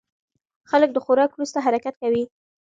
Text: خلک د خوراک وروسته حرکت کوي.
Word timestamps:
خلک 0.69 0.89
د 0.93 0.97
خوراک 1.05 1.29
وروسته 1.33 1.63
حرکت 1.65 1.95
کوي. 2.01 2.23